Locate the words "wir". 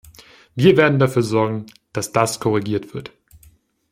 0.55-0.77